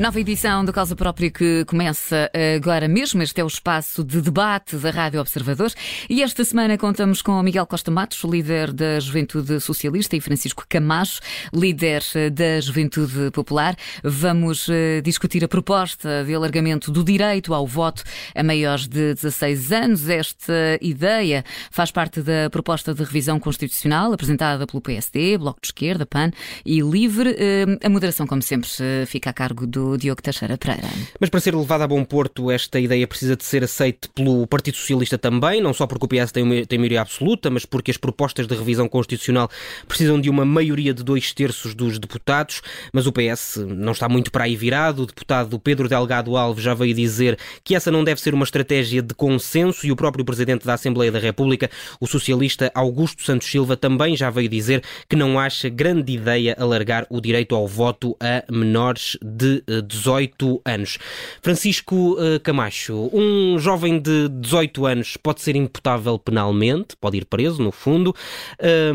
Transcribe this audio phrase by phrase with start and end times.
[0.00, 3.22] Nova edição do Causa Própria que começa agora mesmo.
[3.22, 5.70] Este é o espaço de debate da Rádio Observador.
[6.08, 11.20] E esta semana contamos com Miguel Costa Matos, líder da Juventude Socialista, e Francisco Camacho,
[11.52, 13.76] líder da Juventude Popular.
[14.02, 18.02] Vamos uh, discutir a proposta de alargamento do direito ao voto
[18.34, 20.08] a maiores de 16 anos.
[20.08, 26.06] Esta ideia faz parte da proposta de revisão constitucional apresentada pelo PSD, Bloco de Esquerda,
[26.06, 26.30] PAN
[26.64, 27.32] e Livre.
[27.32, 28.70] Uh, a moderação, como sempre,
[29.04, 30.88] fica a cargo do Diogo Teixeira Pereira.
[31.18, 34.76] Mas para ser levada a bom porto, esta ideia precisa de ser aceita pelo Partido
[34.76, 38.46] Socialista também, não só porque o PS tem, tem maioria absoluta, mas porque as propostas
[38.46, 39.50] de revisão constitucional
[39.86, 42.62] precisam de uma maioria de dois terços dos deputados,
[42.92, 45.02] mas o PS não está muito para aí virado.
[45.02, 49.02] O deputado Pedro Delgado Alves já veio dizer que essa não deve ser uma estratégia
[49.02, 51.70] de consenso e o próprio Presidente da Assembleia da República,
[52.00, 57.06] o socialista Augusto Santos Silva, também já veio dizer que não acha grande ideia alargar
[57.08, 60.98] o direito ao voto a menores de 18 anos.
[61.42, 67.62] Francisco uh, Camacho, um jovem de 18 anos pode ser imputável penalmente, pode ir preso,
[67.62, 68.14] no fundo,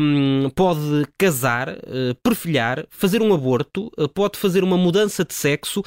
[0.00, 5.82] um, pode casar, uh, perfilhar, fazer um aborto, uh, pode fazer uma mudança de sexo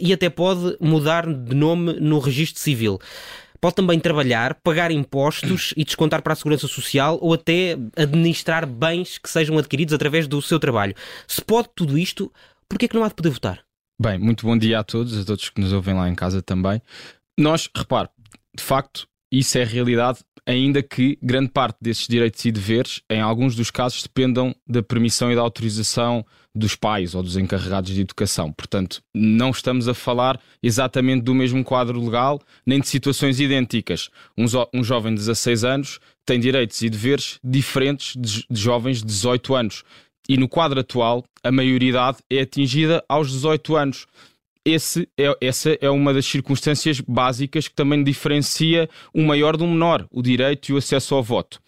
[0.00, 2.98] e até pode mudar de nome no registro civil.
[3.64, 9.16] Pode também trabalhar, pagar impostos e descontar para a segurança social ou até administrar bens
[9.16, 10.94] que sejam adquiridos através do seu trabalho.
[11.26, 12.30] Se pode tudo isto,
[12.68, 13.64] por que é que não há de poder votar?
[14.00, 16.82] Bem, muito bom dia a todos, a todos que nos ouvem lá em casa também.
[17.38, 18.08] Nós, repare,
[18.56, 23.54] de facto, isso é realidade, ainda que grande parte desses direitos e deveres, em alguns
[23.54, 28.52] dos casos, dependam da permissão e da autorização dos pais ou dos encarregados de educação.
[28.52, 34.10] Portanto, não estamos a falar exatamente do mesmo quadro legal, nem de situações idênticas.
[34.36, 39.06] Um, um jovem de 16 anos tem direitos e deveres diferentes de, de jovens de
[39.06, 39.84] 18 anos
[40.28, 44.06] e no quadro atual a maioridade é atingida aos 18 anos.
[44.64, 50.06] Esse é, essa é uma das circunstâncias básicas que também diferencia o maior do menor,
[50.10, 51.60] o direito e o acesso ao voto.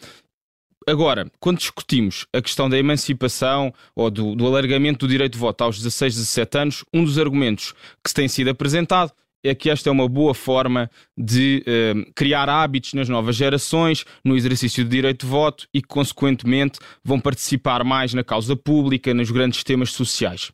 [0.88, 5.62] Agora, quando discutimos a questão da emancipação ou do, do alargamento do direito de voto
[5.64, 7.72] aos 16, 17 anos, um dos argumentos
[8.02, 9.12] que se tem sido apresentado
[9.48, 14.36] é que esta é uma boa forma de eh, criar hábitos nas novas gerações, no
[14.36, 19.30] exercício do direito de voto e que, consequentemente, vão participar mais na causa pública, nos
[19.30, 20.50] grandes temas sociais.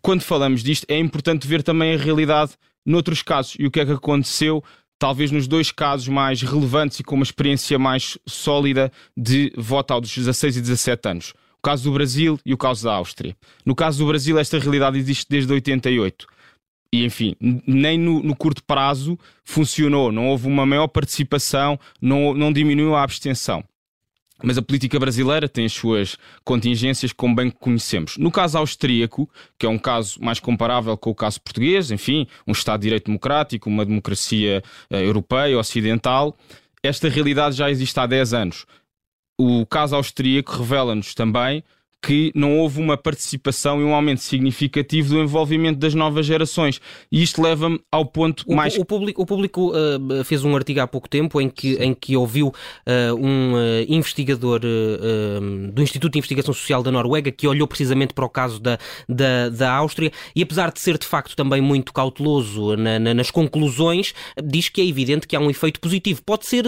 [0.00, 2.52] Quando falamos disto, é importante ver também a realidade
[2.84, 4.62] noutros casos e o que é que aconteceu
[4.98, 10.16] talvez nos dois casos mais relevantes e com uma experiência mais sólida de voto aos
[10.16, 11.34] 16 e 17 anos.
[11.58, 13.36] O caso do Brasil e o caso da Áustria.
[13.64, 16.26] No caso do Brasil, esta realidade existe desde 88
[16.92, 17.34] e enfim,
[17.66, 23.02] nem no, no, curto prazo funcionou, não houve uma maior participação, não, não diminuiu a
[23.02, 23.64] abstenção.
[24.42, 28.16] Mas a política brasileira tem as suas contingências, como bem conhecemos.
[28.18, 32.52] No caso austríaco, que é um caso mais comparável com o caso português, enfim, um
[32.52, 36.36] Estado de Direito Democrático, uma democracia uh, europeia, ocidental,
[36.82, 38.66] esta realidade já existe há 10 anos.
[39.38, 41.62] O caso austríaco revela-nos também
[42.02, 46.80] que não houve uma participação e um aumento significativo do envolvimento das novas gerações.
[47.10, 48.76] E isto leva-me ao ponto o, mais.
[48.76, 52.16] O público, o público uh, fez um artigo há pouco tempo em que, em que
[52.16, 54.60] ouviu uh, um uh, investigador
[55.72, 59.48] do Instituto de Investigação Social da Noruega que olhou precisamente para o caso da, da,
[59.48, 64.12] da Áustria e, apesar de ser de facto também muito cauteloso na, na, nas conclusões,
[64.42, 66.22] diz que é evidente que há um efeito positivo.
[66.22, 66.64] Pode ser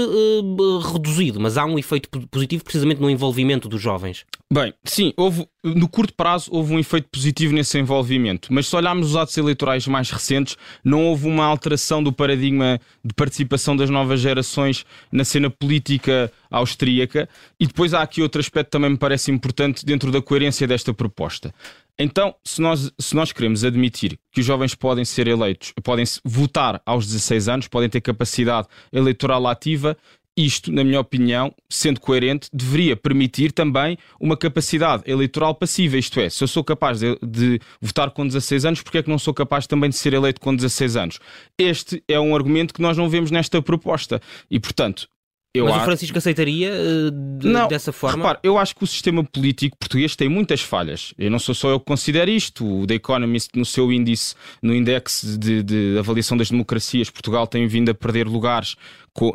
[0.92, 4.24] reduzido, mas há um efeito positivo precisamente no envolvimento dos jovens.
[4.52, 9.10] Bem, sim, houve, no curto prazo houve um efeito positivo nesse envolvimento, mas se olharmos
[9.10, 14.20] os atos eleitorais mais recentes, não houve uma alteração do paradigma de participação das novas
[14.20, 17.28] gerações na cena política austríaca.
[17.58, 21.52] E depois há aqui outro aspecto também me parece importante dentro da coerência desta proposta.
[21.98, 26.82] Então, se nós, se nós queremos admitir que os jovens podem ser eleitos, podem votar
[26.84, 29.96] aos 16 anos, podem ter capacidade eleitoral ativa,
[30.36, 35.96] isto, na minha opinião, sendo coerente, deveria permitir também uma capacidade eleitoral passiva.
[35.96, 39.10] Isto é, se eu sou capaz de, de, votar com 16 anos, porque é que
[39.10, 41.20] não sou capaz também de ser eleito com 16 anos?
[41.56, 44.20] Este é um argumento que nós não vemos nesta proposta.
[44.50, 45.08] E, portanto,
[45.54, 45.82] eu Mas acho...
[45.82, 48.16] o Francisco aceitaria uh, de, não, dessa forma?
[48.16, 51.14] Repare, eu acho que o sistema político português tem muitas falhas.
[51.16, 52.66] Eu não sou só eu que considero isto.
[52.66, 57.68] O The Economist, no seu índice, no índice de, de, avaliação das democracias, Portugal tem
[57.68, 58.74] vindo a perder lugares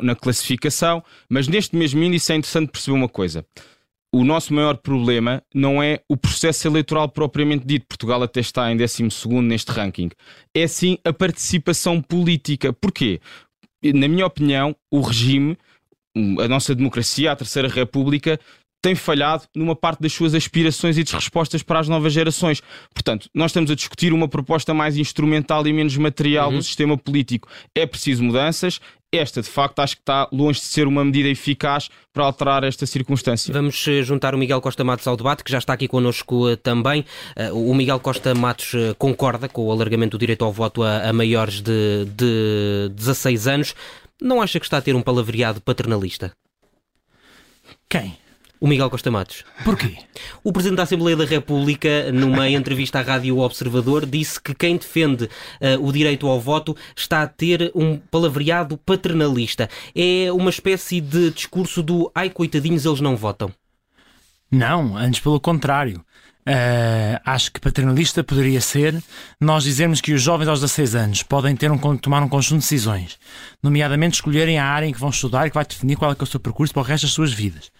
[0.02, 1.02] na classificação.
[1.26, 3.42] Mas neste mesmo índice é interessante perceber uma coisa.
[4.12, 7.86] O nosso maior problema não é o processo eleitoral propriamente dito.
[7.86, 9.04] Portugal até está em 12
[9.40, 10.10] neste ranking.
[10.54, 12.74] É sim a participação política.
[12.74, 13.20] Porquê?
[13.82, 15.56] Na minha opinião, o regime
[16.16, 18.38] a nossa democracia, a Terceira República,
[18.82, 22.62] tem falhado numa parte das suas aspirações e de respostas para as novas gerações.
[22.94, 26.56] Portanto, nós estamos a discutir uma proposta mais instrumental e menos material uhum.
[26.56, 27.48] do sistema político.
[27.74, 28.80] É preciso mudanças,
[29.12, 32.86] esta, de facto, acho que está longe de ser uma medida eficaz para alterar esta
[32.86, 33.52] circunstância.
[33.52, 36.54] Vamos eh, juntar o Miguel Costa Matos ao debate, que já está aqui connosco eh,
[36.54, 37.04] também.
[37.34, 41.12] Eh, o Miguel Costa Matos concorda com o alargamento do direito ao voto a, a
[41.12, 43.74] maiores de, de 16 anos.
[44.20, 46.32] Não acha que está a ter um palavreado paternalista?
[47.88, 48.16] Quem?
[48.60, 49.42] O Miguel Costa Matos.
[49.64, 49.96] Porquê?
[50.44, 55.24] O Presidente da Assembleia da República, numa entrevista à Rádio Observador, disse que quem defende
[55.24, 59.70] uh, o direito ao voto está a ter um palavreado paternalista.
[59.96, 63.50] É uma espécie de discurso do ai, coitadinhos, eles não votam.
[64.50, 66.04] Não, antes pelo contrário.
[66.50, 69.00] Uh, acho que paternalista poderia ser
[69.40, 72.64] nós dizermos que os jovens aos 16 anos podem ter um, tomar um conjunto de
[72.64, 73.18] decisões,
[73.62, 76.22] nomeadamente escolherem a área em que vão estudar e que vai definir qual é, é
[76.22, 77.70] o seu percurso para o resto das suas vidas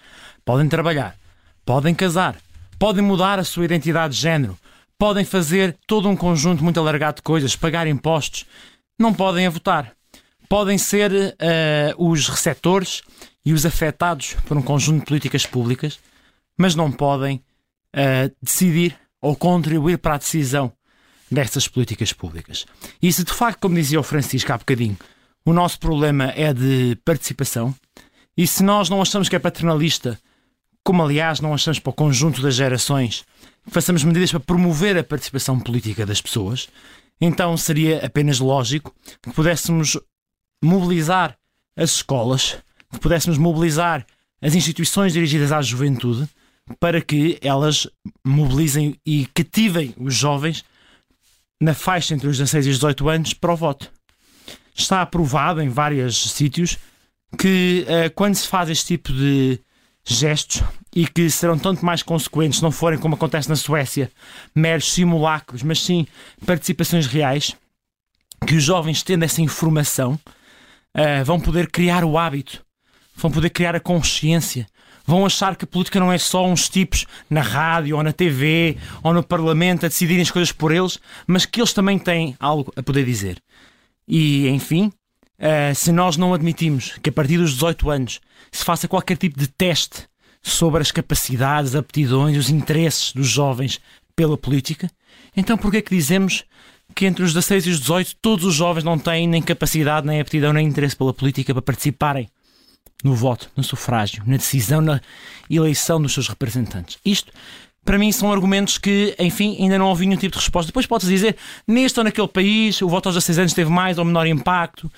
[0.44, 1.16] podem trabalhar,
[1.64, 2.36] podem casar,
[2.78, 4.58] podem mudar a sua identidade de género,
[4.98, 8.46] podem fazer todo um conjunto muito alargado de coisas, pagar impostos,
[8.98, 9.92] não podem votar.
[10.48, 13.02] Podem ser uh, os receptores
[13.46, 16.00] e os afetados por um conjunto de políticas públicas,
[16.58, 17.40] mas não podem
[17.94, 20.72] uh, decidir ou contribuir para a decisão
[21.30, 22.66] dessas políticas públicas.
[23.00, 24.96] E se de facto, como dizia o Francisco há bocadinho,
[25.44, 27.74] o nosso problema é de participação,
[28.36, 30.18] e se nós não achamos que é paternalista
[30.84, 33.24] como aliás não achamos para o conjunto das gerações
[33.64, 36.68] que façamos medidas para promover a participação política das pessoas,
[37.20, 39.98] então seria apenas lógico que pudéssemos
[40.62, 41.36] mobilizar
[41.76, 42.56] as escolas,
[42.90, 44.06] que pudéssemos mobilizar
[44.40, 46.28] as instituições dirigidas à juventude
[46.78, 47.86] para que elas
[48.24, 50.64] mobilizem e cativem os jovens
[51.60, 53.90] na faixa entre os 16 e os 18 anos para o voto.
[54.74, 56.78] Está aprovado em vários sítios
[57.38, 59.60] que uh, quando se faz este tipo de
[60.04, 60.62] gestos
[60.94, 64.10] e que serão tanto mais consequentes se não forem, como acontece na Suécia,
[64.54, 66.06] meros simulacros, mas sim
[66.44, 67.54] participações reais,
[68.46, 70.18] que os jovens, tendo essa informação,
[70.96, 72.64] uh, vão poder criar o hábito,
[73.14, 74.66] vão poder criar a consciência,
[75.06, 78.76] vão achar que a política não é só uns tipos na rádio ou na TV
[79.02, 82.72] ou no Parlamento a decidirem as coisas por eles, mas que eles também têm algo
[82.76, 83.42] a poder dizer.
[84.06, 84.92] E, enfim,
[85.40, 88.20] Uh, se nós não admitimos que a partir dos 18 anos
[88.52, 90.06] se faça qualquer tipo de teste
[90.42, 93.80] sobre as capacidades, aptidões, os interesses dos jovens
[94.14, 94.90] pela política,
[95.34, 96.44] então por que é que dizemos
[96.94, 100.20] que entre os 16 e os 18 todos os jovens não têm nem capacidade, nem
[100.20, 102.28] aptidão, nem interesse pela política para participarem
[103.02, 105.00] no voto, no sufrágio, na decisão, na
[105.48, 106.98] eleição dos seus representantes?
[107.04, 107.32] Isto
[107.84, 110.68] para mim são argumentos que, enfim, ainda não ouvi nenhum tipo de resposta.
[110.68, 111.36] Depois podes dizer,
[111.66, 114.90] neste ou naquele país, o voto aos 16 anos teve mais ou menor impacto.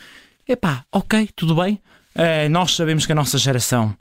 [0.47, 1.81] Epá, ok, tudo bem.
[2.15, 3.97] Uh, nós sabemos que a nossa geração,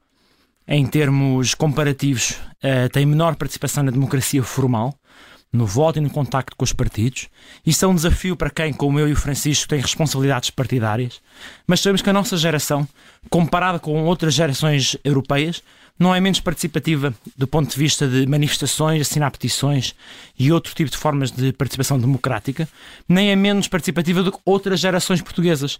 [0.67, 4.93] em termos comparativos, uh, tem menor participação na democracia formal,
[5.51, 7.27] no voto e no contacto com os partidos.
[7.65, 11.21] Isso é um desafio para quem, como eu e o Francisco, tem responsabilidades partidárias.
[11.67, 12.87] Mas sabemos que a nossa geração,
[13.29, 15.61] comparada com outras gerações europeias,
[16.01, 19.93] não é menos participativa do ponto de vista de manifestações, assinar petições
[20.37, 22.67] e outro tipo de formas de participação democrática,
[23.07, 25.77] nem é menos participativa do que outras gerações portuguesas,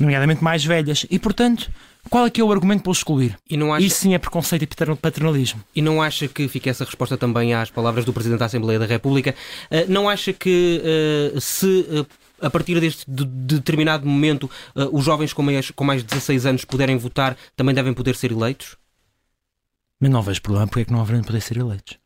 [0.00, 1.04] nomeadamente mais velhas.
[1.10, 1.70] E, portanto,
[2.08, 3.38] qual é que é o argumento para o excluir?
[3.48, 3.84] E não acha...
[3.84, 5.62] Isso sim é preconceito e paternalismo.
[5.76, 8.86] E não acha que fica essa resposta também às palavras do Presidente da Assembleia da
[8.86, 9.34] República?
[9.70, 10.82] Uh, não acha que
[11.34, 11.66] uh, se...
[11.66, 12.06] Uh,
[12.40, 14.48] a partir deste de, de determinado momento,
[14.92, 18.30] os jovens com mais, com mais de 16 anos puderem votar, também devem poder ser
[18.30, 18.76] eleitos?
[20.00, 21.98] Mas não vejo problema porque é que não haveriam de poder ser eleitos.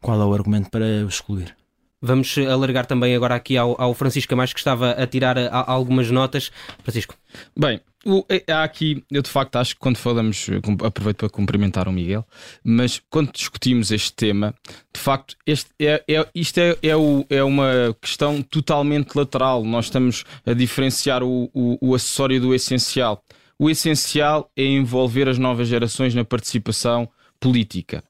[0.00, 1.56] Qual é o argumento para o excluir?
[2.00, 5.72] Vamos alargar também agora aqui ao, ao Francisco mais que estava a tirar a, a
[5.72, 6.50] algumas notas.
[6.82, 7.14] Francisco.
[7.56, 10.46] Bem, o, é, há aqui, eu de facto acho que quando falamos,
[10.84, 12.26] aproveito para cumprimentar o Miguel,
[12.62, 14.54] mas quando discutimos este tema,
[14.92, 19.64] de facto, este é, é isto é, é, o, é, uma questão totalmente lateral.
[19.64, 23.23] Nós estamos a diferenciar o, o, o acessório do essencial
[23.58, 27.08] o essencial é envolver as novas gerações na participação
[27.38, 28.02] política.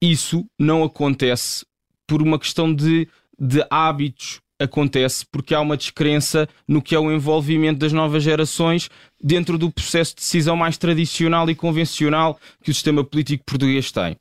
[0.00, 1.64] Isso não acontece
[2.06, 3.08] por uma questão de,
[3.38, 8.88] de hábitos, acontece porque há uma descrença no que é o envolvimento das novas gerações
[9.22, 14.16] dentro do processo de decisão mais tradicional e convencional que o sistema político português tem.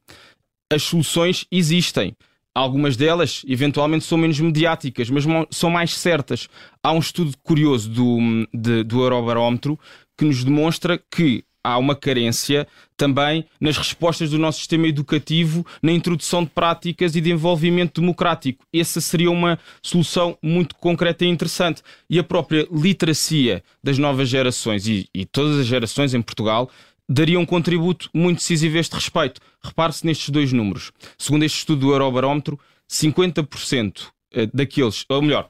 [0.71, 2.15] As soluções existem.
[2.53, 6.49] Algumas delas, eventualmente, são menos mediáticas, mas são mais certas.
[6.83, 8.19] Há um estudo curioso do,
[8.53, 9.79] de, do Eurobarómetro
[10.21, 15.91] que nos demonstra que há uma carência também nas respostas do nosso sistema educativo na
[15.91, 18.63] introdução de práticas e de envolvimento democrático.
[18.71, 21.81] Essa seria uma solução muito concreta e interessante.
[22.07, 26.69] E a própria literacia das novas gerações e, e todas as gerações em Portugal
[27.09, 29.41] daria um contributo muito decisivo a este respeito.
[29.63, 30.91] Repare-se nestes dois números.
[31.17, 35.49] Segundo este estudo do Eurobarómetro, 50% eh, daqueles, ou melhor,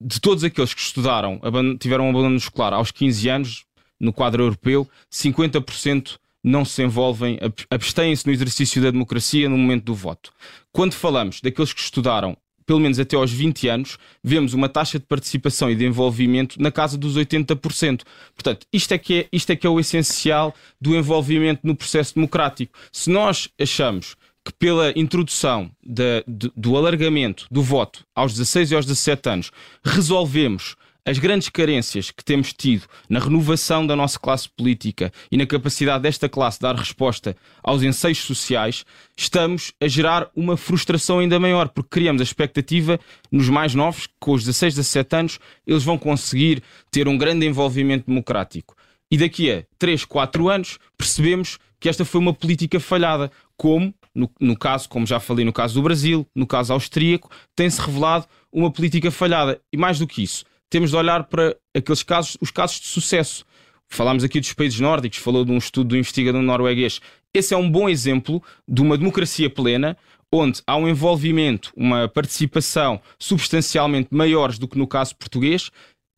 [0.00, 1.40] de todos aqueles que estudaram,
[1.78, 3.64] tiveram um abandono escolar aos 15 anos,
[4.00, 7.38] no quadro europeu, 50% não se envolvem,
[7.68, 10.32] abstêm-se no exercício da democracia no momento do voto.
[10.72, 12.36] Quando falamos daqueles que estudaram
[12.70, 16.70] pelo menos até aos 20 anos, vemos uma taxa de participação e de envolvimento na
[16.70, 18.02] casa dos 80%.
[18.32, 22.14] Portanto, isto é que é, isto é, que é o essencial do envolvimento no processo
[22.14, 22.78] democrático.
[22.92, 24.14] Se nós achamos
[24.44, 29.50] que pela introdução de, de, do alargamento do voto aos 16 e aos 17 anos
[29.84, 35.46] resolvemos as grandes carências que temos tido na renovação da nossa classe política e na
[35.46, 38.84] capacidade desta classe dar resposta aos enseios sociais,
[39.16, 42.98] estamos a gerar uma frustração ainda maior, porque criamos a expectativa
[43.30, 47.46] nos mais novos, que com os 16, 17 anos, eles vão conseguir ter um grande
[47.46, 48.76] envolvimento democrático.
[49.10, 54.30] E daqui a 3, 4 anos percebemos que esta foi uma política falhada, como no,
[54.40, 58.70] no, caso, como já falei no caso do Brasil, no caso austríaco, tem-se revelado uma
[58.70, 59.60] política falhada.
[59.72, 63.44] E mais do que isso, temos de olhar para aqueles casos, os casos de sucesso.
[63.88, 67.00] Falámos aqui dos países nórdicos, falou de um estudo do investigador norueguês.
[67.34, 69.96] Esse é um bom exemplo de uma democracia plena,
[70.32, 75.70] onde há um envolvimento, uma participação substancialmente maiores do que no caso português,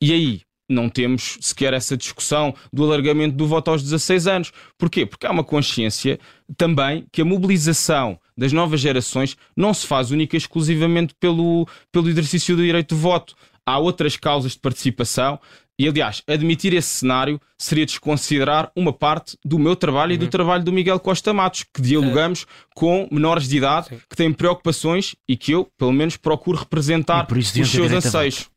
[0.03, 4.53] e aí não temos sequer essa discussão do alargamento do voto aos 16 anos.
[4.79, 5.05] Porquê?
[5.07, 6.19] Porque há uma consciência
[6.57, 12.09] também que a mobilização das novas gerações não se faz única e exclusivamente pelo, pelo
[12.09, 13.35] exercício do direito de voto
[13.67, 15.39] há outras causas de participação.
[15.79, 20.15] E, aliás, admitir esse cenário seria desconsiderar uma parte do meu trabalho uhum.
[20.15, 20.31] e do uhum.
[20.31, 24.01] trabalho do Miguel Costa Matos, que dialogamos com menores de idade Sim.
[24.09, 28.51] que têm preocupações e que eu, pelo menos, procuro representar os seus anseios.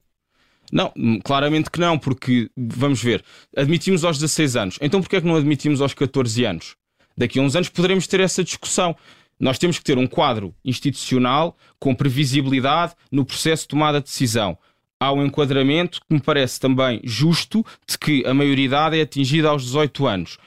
[0.71, 0.91] Não,
[1.24, 3.24] claramente que não, porque, vamos ver,
[3.55, 4.77] admitimos aos 16 anos.
[4.81, 6.75] Então, porquê é que não admitimos aos 14 anos?
[7.17, 8.95] Daqui a uns anos poderemos ter essa discussão.
[9.39, 14.57] Nós temos que ter um quadro institucional com previsibilidade no processo de tomada de decisão
[15.01, 19.63] há um enquadramento que me parece também justo de que a maioridade é atingida aos
[19.63, 20.37] 18 anos.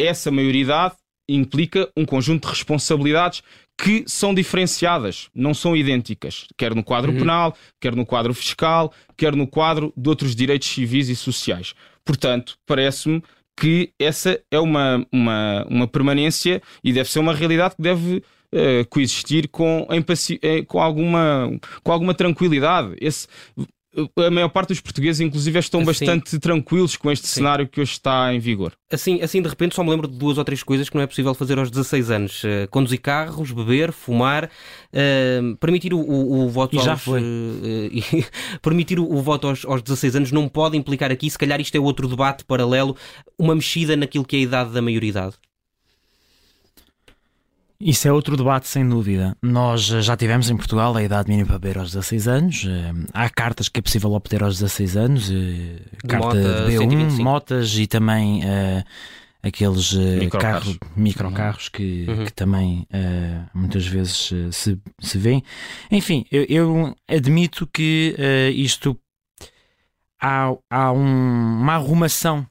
[0.00, 0.94] Essa maioridade
[1.28, 3.42] implica um conjunto de responsabilidades
[3.78, 7.18] que são diferenciadas, não são idênticas, quer no quadro uhum.
[7.18, 11.74] penal, quer no quadro fiscal, quer no quadro de outros direitos civis e sociais.
[12.04, 13.22] Portanto, parece-me
[13.58, 18.22] que essa é uma, uma, uma permanência e deve ser uma realidade que deve
[18.52, 21.50] uh, coexistir com, eh, com, alguma,
[21.82, 22.94] com alguma tranquilidade.
[23.00, 23.26] Esse,
[24.18, 27.34] a maior parte dos portugueses, inclusive, estão assim, bastante tranquilos com este sim.
[27.34, 28.72] cenário que hoje está em vigor.
[28.92, 31.06] Assim, assim, de repente, só me lembro de duas ou três coisas que não é
[31.06, 36.48] possível fazer aos 16 anos: uh, conduzir carros, beber, fumar, uh, permitir o, o, o
[36.48, 36.84] voto e aos.
[36.84, 37.22] Já foi.
[37.22, 38.24] Uh,
[38.60, 41.74] permitir o, o voto aos, aos 16 anos não pode implicar aqui, se calhar isto
[41.76, 42.96] é outro debate paralelo,
[43.38, 45.36] uma mexida naquilo que é a idade da maioridade.
[47.78, 49.36] Isso é outro debate, sem dúvida.
[49.42, 52.66] Nós já tivemos em Portugal a idade mínima para beber aos 16 anos.
[52.66, 57.22] Eh, há cartas que é possível obter aos 16 anos, eh, carta Mota, B1, 125.
[57.22, 58.82] motas e também uh,
[59.42, 62.24] aqueles uh, microcarros, microcarros que, uhum.
[62.24, 65.42] que também uh, muitas vezes se, se vêem.
[65.90, 68.16] Enfim, eu, eu admito que
[68.54, 68.98] isto
[70.18, 72.46] há, há um, uma arrumação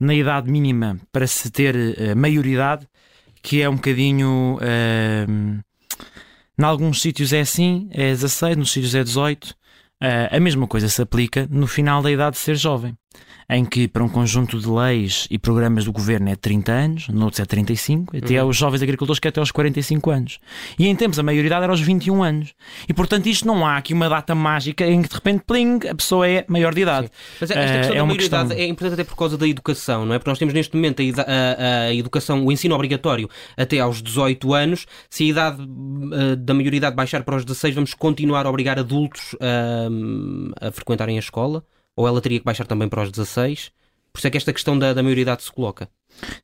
[0.00, 1.76] na idade mínima para se ter
[2.16, 2.88] maioridade
[3.42, 4.58] que é um bocadinho.
[4.58, 5.60] Uh,
[6.58, 9.50] em alguns sítios é assim, é 16, nos sítios é 18.
[9.50, 9.54] Uh,
[10.30, 12.94] a mesma coisa se aplica no final da idade de ser jovem
[13.50, 17.40] em que para um conjunto de leis e programas do governo é 30 anos, noutros
[17.40, 18.48] é 35, até uhum.
[18.48, 20.38] os jovens agricultores que é até aos 45 anos.
[20.78, 22.54] E em tempos a maioridade era aos 21 anos.
[22.88, 25.94] E portanto isto não há aqui uma data mágica em que de repente, pling, a
[25.96, 27.06] pessoa é maior de idade.
[27.08, 27.12] Sim.
[27.40, 28.64] Mas esta questão uh, é da maioridade questão...
[28.64, 30.18] é importante até por causa da educação, não é?
[30.18, 34.54] Porque nós temos neste momento a, a, a educação, o ensino obrigatório até aos 18
[34.54, 34.86] anos.
[35.10, 39.34] Se a idade uh, da maioridade baixar para os 16, vamos continuar a obrigar adultos
[39.34, 41.64] uh, a frequentarem a escola?
[41.96, 43.72] Ou ela teria que baixar também para os 16?
[44.12, 45.88] Por isso é que esta questão da, da maioridade se coloca.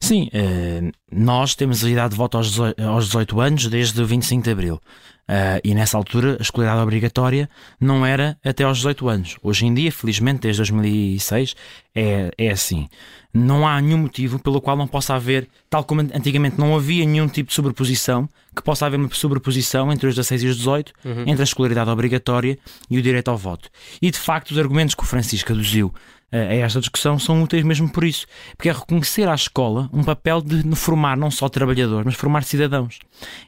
[0.00, 4.06] Sim, uh, nós temos a idade de voto aos 18, aos 18 anos desde o
[4.06, 4.80] 25 de Abril.
[5.28, 9.36] Uh, e nessa altura a escolaridade obrigatória não era até aos 18 anos.
[9.42, 11.56] Hoje em dia, felizmente, desde 2006,
[11.94, 12.88] é, é assim.
[13.34, 17.26] Não há nenhum motivo pelo qual não possa haver, tal como antigamente não havia nenhum
[17.26, 21.22] tipo de sobreposição, que possa haver uma sobreposição entre os 16 e os 18, uhum.
[21.26, 22.56] entre a escolaridade obrigatória
[22.88, 23.68] e o direito ao voto.
[24.00, 25.92] E de facto, os argumentos que o Francisco aduziu
[26.32, 30.40] a esta discussão são úteis mesmo por isso, porque é reconhecer à escola um papel
[30.40, 32.98] de formar não só trabalhadores, mas formar cidadãos.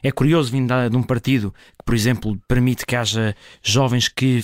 [0.03, 4.43] É curioso vindo de um partido que, por exemplo, permite que haja jovens que,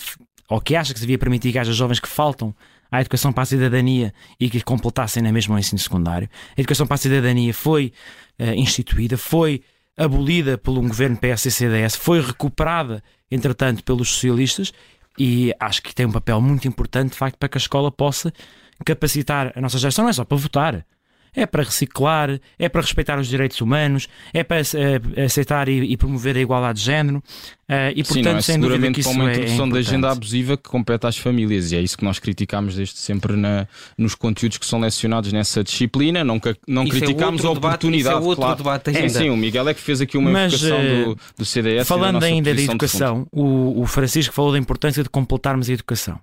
[0.50, 2.54] ou que acha que se devia permitir que haja jovens que faltam
[2.92, 6.30] à educação para a cidadania e que completassem na mesma o ensino secundário.
[6.58, 7.92] A educação para a cidadania foi
[8.40, 9.62] uh, instituída, foi
[9.98, 14.74] abolida por um governo PS-CDS, foi recuperada, entretanto, pelos socialistas
[15.18, 18.34] e acho que tem um papel muito importante, de facto, para que a escola possa
[18.86, 20.86] capacitar a nossa geração, não é só para votar,
[21.36, 25.98] é para reciclar, é para respeitar os direitos humanos, é para uh, aceitar e, e,
[25.98, 27.18] promover a igualdade de género.
[27.68, 29.70] Uh, e, portanto, Sim, não é sem seguramente que isso para uma é- introdução é
[29.72, 33.36] da agenda abusiva que compete às famílias e é isso que nós criticamos desde sempre
[33.36, 36.24] na, nos conteúdos que são lecionados nessa disciplina.
[36.24, 38.16] Não, não Isso é criticamos outro a debate, oportunidade.
[38.16, 38.58] isso é outro claro.
[38.58, 39.10] debate Sim, ainda.
[39.10, 41.78] sim, o Miguel é que fez aqui uma Mas, invocação eh, do, do CDS.
[41.80, 45.74] da Falando nossa ainda da educação, o, o Francisco falou da importância de completarmos a
[45.74, 46.20] educação.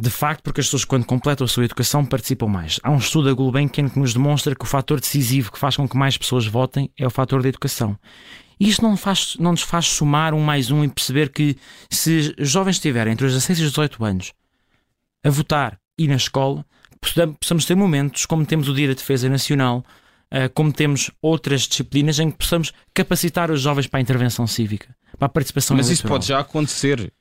[0.00, 2.78] De facto, porque as pessoas, quando completam a sua educação, participam mais.
[2.84, 5.88] Há um estudo da Gulbenkian que nos demonstra que o fator decisivo que faz com
[5.88, 7.98] que mais pessoas votem é o fator da educação.
[8.60, 11.56] E isto não, faz, não nos faz somar um mais um e perceber que
[11.90, 14.32] se jovens estiverem entre os 16 e os 18 anos
[15.24, 16.64] a votar e na escola,
[17.00, 19.84] possam- possamos ter momentos como temos o Dia da Defesa Nacional,
[20.30, 24.94] eh, como temos outras disciplinas em que possamos capacitar os jovens para a intervenção cívica,
[25.18, 26.18] para a participação Mas isso eleitoral.
[26.18, 27.12] pode já acontecer.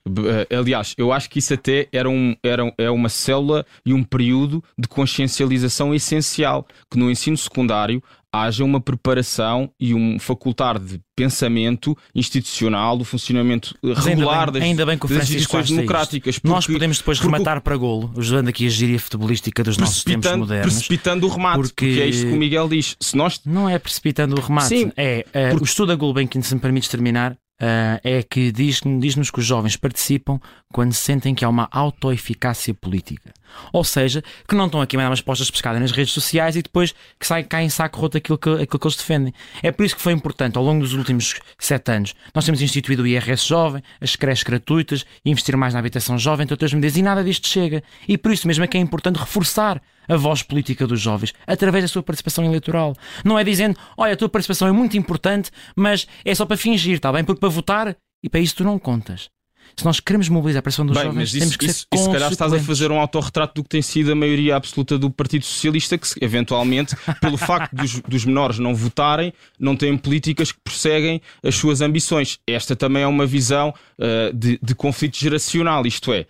[0.49, 4.03] Eh, Aliás, eu acho que isso até era, um, era é uma célula e um
[4.03, 6.65] período de consciencialização essencial.
[6.91, 8.01] Que no ensino secundário
[8.31, 14.51] haja uma preparação e um facultar de pensamento institucional, do funcionamento eh, Mas ainda regular
[14.51, 16.39] bem, das, ainda bem que o das instituições democráticas.
[16.43, 20.03] Nós porque- podemos depois porque rematar para golo, usando aqui a gíria futebolística dos nossos
[20.03, 20.73] tempos modernos.
[20.73, 21.85] precipitando o remate, porque...
[21.87, 22.95] porque- é isto que o Miguel diz.
[22.99, 26.41] Se nós Não é precipitando o remate, Sim, é eh, porque- o estudo da Gulbenkian,
[26.41, 30.39] se me permites terminar, eh, é que diz- diz-nos que os jovens participam
[30.71, 33.33] quando sentem que há uma autoeficácia política.
[33.71, 36.55] Ou seja, que não estão aqui a mandar umas postas de pescada nas redes sociais
[36.55, 39.33] e depois que sai, cai em saco roto aquilo que, aquilo que eles defendem.
[39.63, 43.03] É por isso que foi importante, ao longo dos últimos sete anos, nós temos instituído
[43.03, 47.01] o IRS jovem, as creches gratuitas, investir mais na habitação jovem, entre outras medidas, e
[47.01, 47.81] nada disto chega.
[48.07, 51.83] E por isso mesmo é que é importante reforçar a voz política dos jovens através
[51.83, 52.95] da sua participação eleitoral.
[53.23, 56.95] Não é dizendo, olha, a tua participação é muito importante, mas é só para fingir,
[56.95, 57.23] está bem?
[57.23, 59.29] Porque para votar, e para isso tu não contas.
[59.75, 61.87] Se nós queremos mobilizar a participação dos Bem, jovens, mas isso, temos que isso, ser
[61.93, 64.97] isso se calhar estás a fazer um autorretrato do que tem sido a maioria absoluta
[64.97, 70.51] do Partido Socialista, que eventualmente, pelo facto dos, dos menores não votarem, não têm políticas
[70.51, 72.39] que perseguem as suas ambições.
[72.47, 76.25] Esta também é uma visão ah, de, de conflito geracional, isto é.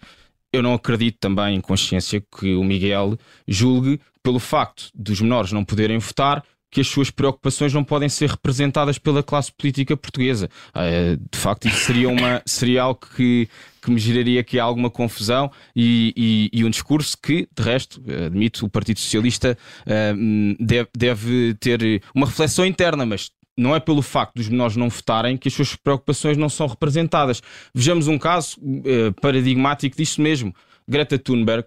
[0.51, 5.63] Eu não acredito também em consciência que o Miguel julgue, pelo facto dos menores não
[5.63, 10.49] poderem votar, que as suas preocupações não podem ser representadas pela classe política portuguesa.
[10.73, 13.47] Ah, de facto, isso seria, uma, seria algo que,
[13.81, 16.13] que me geraria aqui alguma confusão e,
[16.53, 21.53] e- e um discurso que, de resto, admito, o Partido Socialista ah, hum, deve, deve
[21.55, 25.53] ter uma reflexão interna, mas não é pelo facto dos menores não votarem que as
[25.53, 27.41] suas preocupações não são representadas.
[27.73, 30.53] Vejamos um caso eh, paradigmático disto mesmo.
[30.87, 31.65] Greta Thunberg,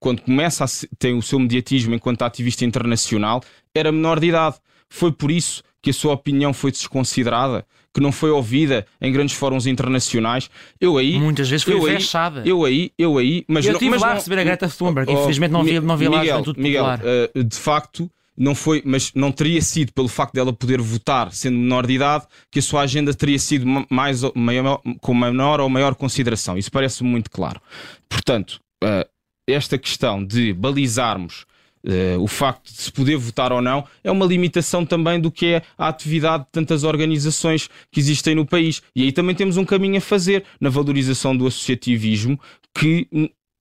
[0.00, 3.42] quando começa a ter o seu mediatismo enquanto ativista internacional,
[3.74, 4.56] era menor de idade.
[4.88, 7.64] Foi por isso que a sua opinião foi desconsiderada,
[7.94, 10.50] que não foi ouvida em grandes fóruns internacionais.
[10.80, 11.98] Eu aí, Muitas vezes foi eu aí,
[12.44, 15.10] eu aí, eu aí, mas Eu estive lá não- a receber a Greta Thunberg.
[15.12, 18.82] Oh, Infelizmente não vi, não vi lá a Miguel, Miguel, eh, de facto, não foi,
[18.84, 22.62] mas não teria sido pelo facto dela poder votar sendo menor de idade que a
[22.62, 26.56] sua agenda teria sido ma- mais maior, com menor ou maior consideração.
[26.56, 27.60] Isso parece muito claro.
[28.08, 29.06] Portanto, eh,
[29.48, 31.46] esta questão de balizarmos
[31.86, 35.46] eh, o facto de se poder votar ou não é uma limitação também do que
[35.46, 38.82] é a atividade de tantas organizações que existem no país.
[38.94, 42.38] E aí também temos um caminho a fazer na valorização do associativismo
[42.76, 43.08] que.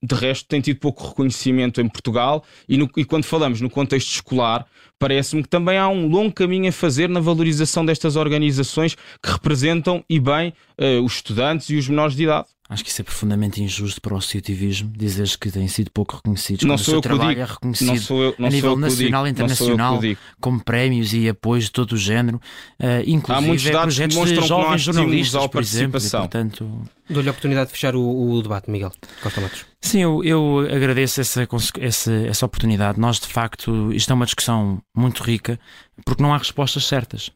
[0.02, 4.12] De resto, tem tido pouco reconhecimento em Portugal, e, no- e quando falamos no contexto
[4.12, 4.66] escolar,
[5.00, 10.04] parece-me que também há um longo caminho a fazer na valorização destas organizações que representam
[10.08, 12.48] e bem eh, os estudantes e os menores de idade.
[12.70, 16.64] Acho que isso é profundamente injusto para o associativismo, dizeres que têm sido pouco reconhecidos.
[16.64, 17.42] Não quando o sou seu trabalho digo.
[17.42, 20.02] é reconhecido Não sou eu, não a sou nível o nacional e sou internacional,
[20.42, 22.42] com prémios e apoios de todo o género,
[22.78, 26.82] eh, inclusive muitos dados que projetos de que há jovens jornalistas, por exemplo, e, portanto,
[27.10, 29.66] Dou-lhe a oportunidade de fechar o, o debate, Miguel Costa Matos.
[29.82, 31.48] Sim, eu, eu agradeço essa,
[31.80, 33.00] essa, essa oportunidade.
[33.00, 35.58] Nós, de facto, isto é uma discussão muito rica,
[36.04, 37.32] porque não há respostas certas.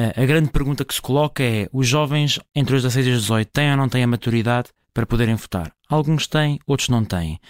[0.00, 3.22] Eh, a grande pergunta que se coloca é: os jovens entre os 16 e os
[3.22, 5.72] 18 têm ou não têm a maturidade para poderem votar?
[5.88, 7.40] Alguns têm, outros não têm.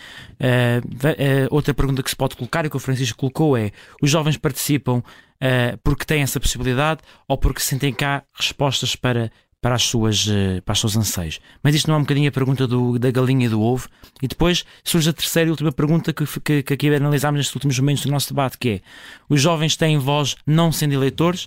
[0.87, 3.71] Ve- eh, outra pergunta que se pode colocar e que o Francisco colocou é:
[4.03, 5.03] os jovens participam
[5.41, 9.31] eh, porque têm essa possibilidade ou porque sentem cá respostas para,
[9.61, 10.27] para, as suas,
[10.65, 11.41] para os seus anseios?
[11.63, 13.89] Mas isto não é um bocadinho a pergunta do- da galinha e do ovo?
[14.23, 17.79] E depois surge a terceira e última pergunta que, que, que aqui analisámos nestes últimos
[17.79, 18.81] momentos do nosso debate, que é:
[19.29, 21.47] os jovens têm voz não sendo eleitores?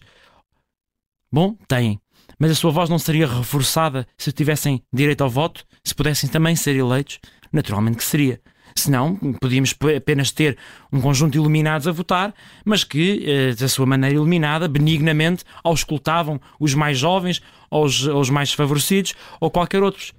[1.32, 2.00] Bom, têm.
[2.38, 6.56] Mas a sua voz não seria reforçada se tivessem direito ao voto, se pudessem também
[6.56, 7.20] ser eleitos?
[7.54, 8.42] Naturalmente que seria.
[8.76, 10.58] Senão, podíamos apenas ter
[10.92, 12.34] um conjunto de iluminados a votar,
[12.66, 18.50] mas que, eh, da sua maneira iluminada, benignamente, auscultavam os mais jovens, aos, aos mais
[18.50, 20.14] desfavorecidos ou qualquer outro.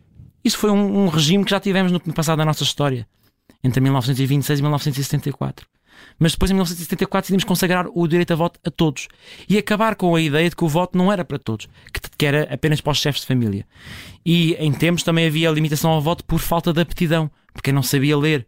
[0.44, 3.06] Isso foi um, um regime que já tivemos no passado da nossa história,
[3.62, 5.71] entre 1926 e 1974.
[6.18, 9.08] Mas depois, em 1974, decidimos consagrar o direito a voto a todos
[9.48, 11.68] e acabar com a ideia de que o voto não era para todos,
[12.16, 13.66] que era apenas para os chefes de família.
[14.24, 18.16] E em tempos também havia limitação ao voto por falta de aptidão, porque não sabia
[18.16, 18.46] ler.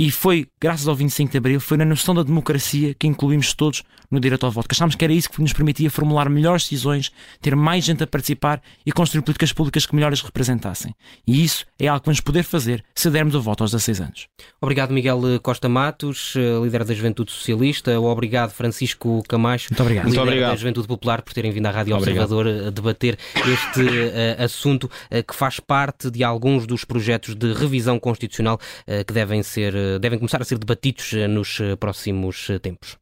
[0.00, 3.82] E foi, graças ao 25 de Abril, foi na noção da democracia que incluímos todos
[4.10, 4.66] no direito ao voto.
[4.66, 8.06] Que achámos que era isso que nos permitia formular melhores decisões, ter mais gente a
[8.06, 10.94] participar e construir políticas públicas que melhor as representassem.
[11.26, 14.26] E isso é algo que vamos poder fazer se dermos o voto aos 16 anos.
[14.58, 16.32] Obrigado, Miguel Costa Matos,
[16.62, 18.00] líder da Juventude Socialista.
[18.00, 20.06] Obrigado, Francisco Camacho, Muito obrigado.
[20.06, 20.50] líder Muito obrigado.
[20.52, 22.32] da Juventude Popular, por terem vindo à Rádio Obrigado.
[22.32, 27.52] Observador a debater este uh, assunto uh, que faz parte de alguns dos projetos de
[27.52, 28.58] revisão constitucional
[28.88, 32.98] uh, que devem, ser, devem começar a ser debatidos nos próximos tempos.